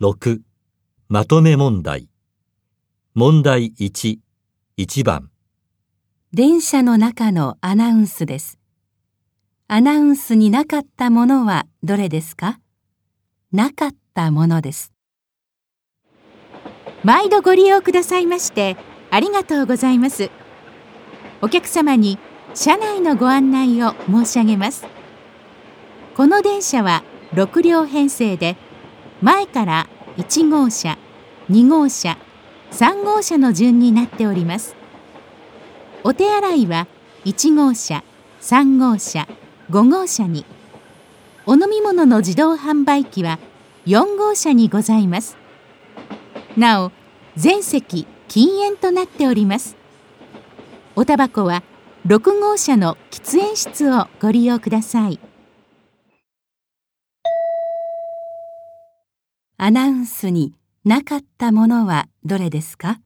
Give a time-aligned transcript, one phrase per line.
[0.00, 0.38] 6
[1.08, 2.08] まとめ問題。
[3.14, 4.18] 問題1
[4.76, 5.28] 1番。
[6.32, 8.60] 電車の中のアナウンスです。
[9.66, 12.60] アナウンスになかったものはどれですか？
[13.50, 14.92] なかったものです。
[17.02, 18.76] 毎度ご利用くださいまして
[19.10, 20.30] ありがとうございます。
[21.42, 22.20] お客様に
[22.54, 24.86] 車内のご案内を申し上げます。
[26.16, 27.02] この電車は
[27.32, 28.56] 6両編成で
[29.20, 30.96] 前から1号車
[31.50, 32.16] 2号車
[32.70, 34.76] 3号車の順になっております。
[36.04, 36.86] お手洗いは
[37.24, 38.04] 1号車
[38.40, 39.26] 3号車
[39.70, 40.44] 5号車に。
[41.46, 43.40] お飲み物の自動販売機は
[43.86, 45.36] 4号車にございます。
[46.56, 46.92] なお
[47.36, 49.76] 全席禁煙となっております。
[50.94, 51.64] おタバコは
[52.06, 55.18] 6号車の喫煙室をご利用ください。
[59.60, 60.54] アナウンスに
[60.84, 63.00] なかったものはどれですか？